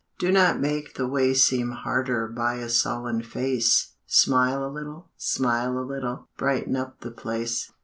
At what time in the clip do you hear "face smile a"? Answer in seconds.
3.21-4.71